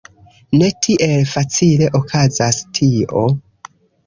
[0.61, 3.25] Ne tiel facile okazas tio!